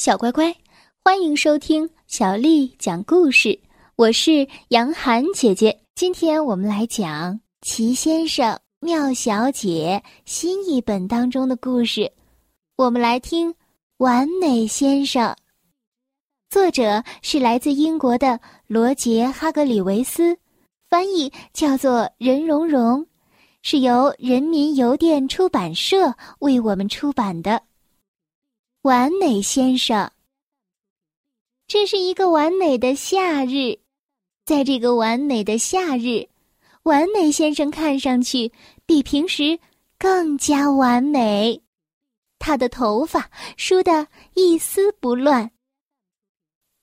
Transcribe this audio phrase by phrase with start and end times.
[0.00, 0.56] 小乖乖，
[1.04, 3.60] 欢迎收听小丽讲故事。
[3.96, 5.78] 我是杨涵姐姐。
[5.94, 12.10] 今天我们来讲《奇先生妙小姐》新译本当中的故事。
[12.78, 13.52] 我们来听
[13.98, 15.22] 《完美先生》，
[16.48, 20.34] 作者是来自英国的罗杰·哈格里维斯，
[20.88, 23.06] 翻译叫做任蓉蓉，
[23.60, 27.60] 是由人民邮电出版社为我们出版的。
[28.82, 30.10] 完美先生，
[31.66, 33.78] 这是一个完美的夏日，
[34.46, 36.26] 在这个完美的夏日，
[36.84, 38.50] 完美先生看上去
[38.86, 39.58] 比平时
[39.98, 41.60] 更加完美。
[42.38, 45.50] 他的头发梳得一丝不乱。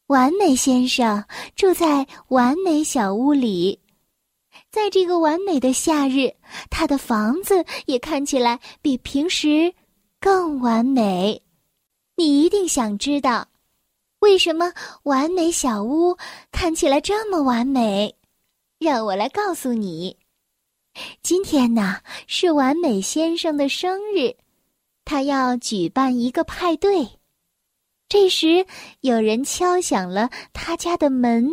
[0.06, 3.82] 完美先生住在完美小屋里，
[4.70, 6.32] 在这个完美的夏日，
[6.70, 9.74] 他的房子也看起来比平时
[10.20, 11.42] 更完美。
[12.20, 13.48] 你一定想知道，
[14.20, 16.18] 为什么完美小屋
[16.52, 18.16] 看起来这么完美？
[18.80, 20.18] 让我来告诉你。
[21.22, 24.36] 今天呢是完美先生的生日，
[25.06, 27.08] 他要举办一个派对。
[28.10, 28.66] 这时，
[29.02, 31.48] 有人敲响了他家的门。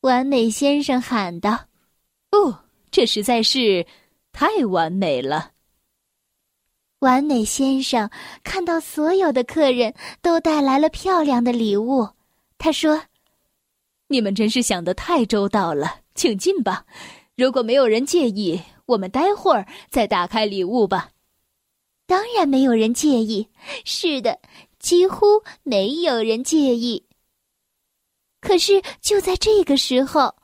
[0.00, 1.66] 完美先生喊道
[2.32, 3.86] ：“哦，这实在是
[4.32, 5.52] 太完美了。”
[7.00, 8.10] 完美先生
[8.42, 12.08] 看到所有的客人都带来了漂亮的礼物，
[12.56, 13.02] 他说
[14.08, 16.84] ：“你们真是想的太周到了，请进吧。
[17.36, 21.10] 如果没有人介意，我们待会儿再打开礼物吧。”
[22.06, 23.48] 当然没有人介意，
[23.84, 24.38] 是的，
[24.78, 25.26] 几乎
[25.64, 27.04] 没有人介意。
[28.40, 30.34] 可是就在这个时候，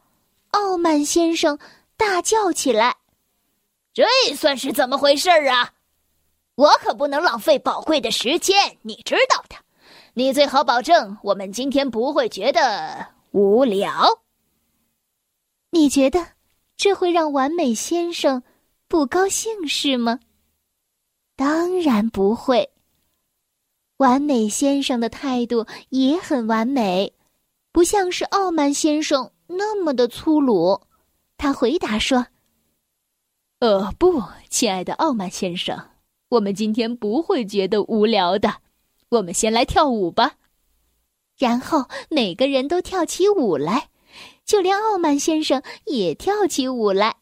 [0.50, 1.58] 傲慢先生
[1.96, 2.96] 大叫起来
[3.94, 5.72] ：“这算是怎么回事啊？”
[6.54, 9.56] 我可不能浪费宝贵的时间，你知道的。
[10.14, 14.20] 你最好保证我们今天不会觉得无聊。
[15.70, 16.26] 你觉得
[16.76, 18.42] 这会让完美先生
[18.88, 20.20] 不高兴是吗？
[21.34, 22.70] 当然不会。
[23.96, 27.14] 完美先生的态度也很完美，
[27.72, 30.82] 不像是傲慢先生那么的粗鲁。
[31.38, 32.26] 他回答说
[33.60, 35.82] ：“呃，不，亲爱的傲慢先生。”
[36.32, 38.54] 我们今天不会觉得无聊的，
[39.10, 40.36] 我们先来跳舞吧。
[41.36, 43.90] 然后每个人都跳起舞来，
[44.46, 47.16] 就连傲慢先生也跳起舞来。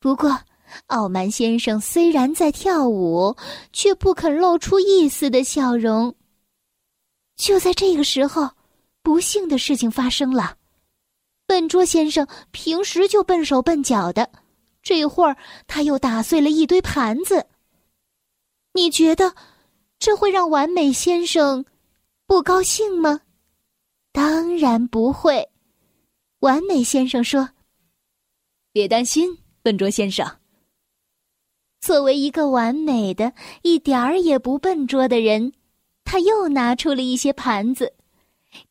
[0.00, 0.40] 不过，
[0.86, 3.36] 傲慢先生虽然在跳舞，
[3.72, 6.12] 却不肯露出一丝的笑容。
[7.36, 8.50] 就在这个时候，
[9.04, 10.56] 不幸的事情发生了：
[11.46, 14.32] 笨拙先生平时就笨手笨脚的，
[14.82, 15.36] 这会儿
[15.68, 17.46] 他又打碎了一堆盘子。
[18.72, 19.34] 你觉得
[19.98, 21.64] 这会让完美先生
[22.26, 23.20] 不高兴吗？
[24.12, 25.48] 当然不会。
[26.40, 27.50] 完美先生说
[28.72, 30.38] ：“别担心，笨拙先生。
[31.80, 33.32] 作为一个完美的、
[33.62, 35.52] 一点儿也不笨拙的人，
[36.04, 37.94] 他又拿出了一些盘子。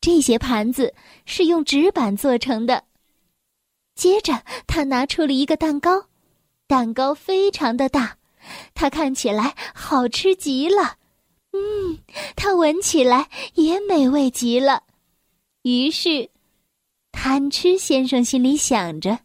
[0.00, 0.94] 这些盘子
[1.26, 2.84] 是用纸板做成的。
[3.94, 6.06] 接着，他拿出了一个蛋糕，
[6.66, 8.16] 蛋糕非常的大。”
[8.74, 10.96] 它看起来好吃极了，
[11.52, 11.98] 嗯，
[12.36, 14.82] 它闻起来也美味极了。
[15.62, 16.30] 于是，
[17.12, 19.18] 贪吃先生心里想着：“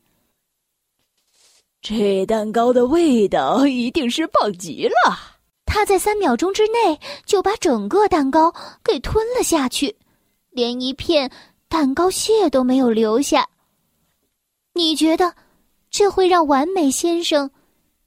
[1.81, 5.31] 这蛋糕的味道一定是棒极了。”
[5.65, 9.93] 他在三秒钟之内就把整个蛋糕给吞了下去，
[10.51, 11.29] 连一片
[11.67, 13.47] 蛋糕屑都没有留下。
[14.73, 15.35] 你觉得
[15.89, 17.51] 这会让完美先生？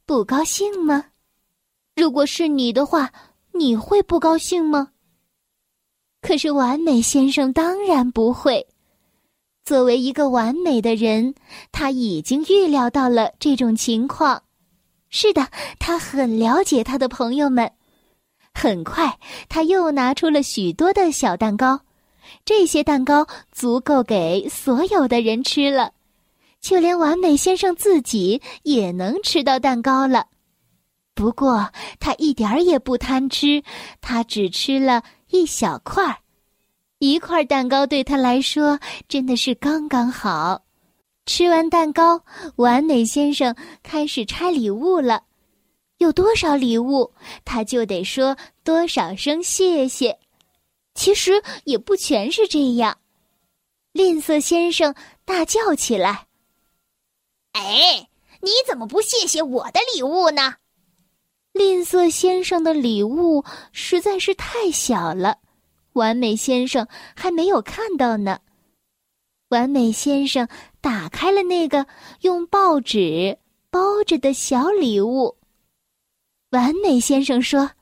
[0.08, 1.04] 不高兴吗？
[1.94, 3.12] 如果是你的话，
[3.52, 4.88] 你会不高兴吗？
[6.22, 8.66] 可是完美先生当然不会。
[9.66, 11.34] 作为一个完美的人，
[11.72, 14.42] 他已经预料到了这种情况。
[15.10, 15.46] 是的，
[15.78, 17.70] 他很了解他的朋友们。
[18.54, 19.18] 很快，
[19.50, 21.82] 他又拿出了许多的小蛋糕，
[22.46, 25.92] 这些蛋糕足够给所有的人吃了。
[26.60, 30.26] 就连完美先生自己也能吃到蛋糕了，
[31.14, 33.62] 不过他一点儿也不贪吃，
[34.00, 36.16] 他只吃了一小块儿，
[36.98, 38.78] 一块蛋糕对他来说
[39.08, 40.64] 真的是刚刚好。
[41.26, 42.22] 吃完蛋糕，
[42.56, 45.22] 完美先生开始拆礼物了，
[45.98, 47.12] 有多少礼物，
[47.44, 50.18] 他就得说多少声谢谢。
[50.94, 52.96] 其实也不全是这样，
[53.92, 54.94] 吝啬先生
[55.24, 56.27] 大叫起来。
[57.52, 58.08] 哎，
[58.40, 60.56] 你怎么不谢谢我的礼物呢？
[61.52, 65.38] 吝啬先生的礼物实在是太小了，
[65.94, 66.86] 完美先生
[67.16, 68.40] 还没有看到呢。
[69.48, 70.46] 完美先生
[70.80, 71.86] 打开了那个
[72.20, 73.38] 用报纸
[73.70, 75.38] 包着的小礼物。
[76.50, 77.72] 完美先生说：“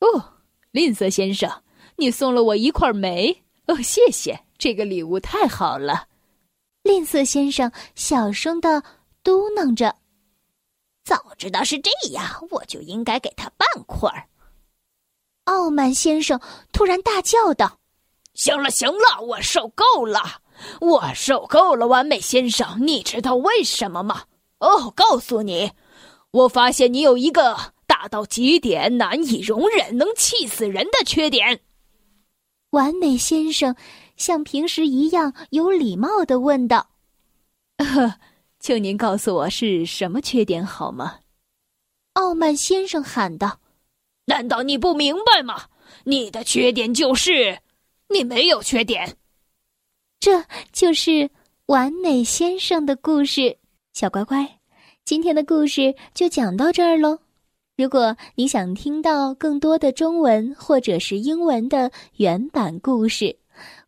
[0.00, 0.38] 哦，
[0.70, 1.62] 吝啬先生，
[1.96, 3.44] 你送了我一块煤。
[3.66, 6.06] 哦，谢谢，这个礼物太好了。”
[6.82, 8.82] 吝啬先生小声的
[9.22, 9.94] 嘟囔着
[11.04, 14.26] ：“早知道是这样，我就应该给他半块儿。”
[15.44, 16.40] 傲慢先生
[16.72, 17.78] 突然大叫道
[18.34, 20.40] ：“行了，行了，我受够了，
[20.80, 21.86] 我受够了！
[21.86, 24.24] 完美先生，你知道为什么吗？
[24.58, 25.72] 哦，告诉你。”
[26.32, 31.60] 我发现你有一个大到极点、难以容忍、能气死人的缺点。
[32.70, 33.74] 完美先生
[34.20, 36.90] 像平时一样有礼貌的问道
[37.82, 38.16] ：“呵
[38.58, 41.20] 请您告诉我是什么缺点好吗？”
[42.12, 43.60] 傲慢先生喊道
[44.26, 45.68] ：“难道你不明白吗？
[46.04, 47.60] 你的缺点就是
[48.10, 49.16] 你没有缺点。”
[50.20, 51.30] 这就是
[51.66, 53.56] 完美先生的故事，
[53.94, 54.60] 小乖乖。
[55.02, 57.20] 今天的故事就讲到这儿喽。
[57.74, 63.39] 如果你想听到更多的中文或者是英文的原版故事，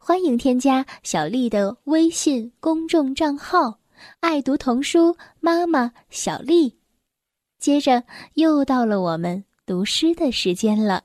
[0.04, 3.78] 欢迎添加小丽的微信公众账号
[4.18, 6.76] “爱读童书妈妈小丽”。
[7.60, 8.02] 接着
[8.34, 11.04] 又到了我们读诗的时间了。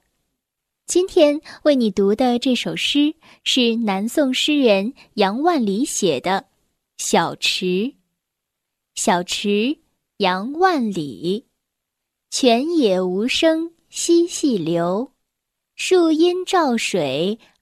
[0.88, 3.13] 今天为你读的这首诗
[3.44, 6.31] 是南宋诗人杨万里写的
[6.97, 7.65] 《小池》。
[8.95, 9.77] 小池。
[10.17, 11.45] 杨万里，
[12.31, 15.11] 泉眼无声惜细流，
[15.75, 17.38] 树阴照水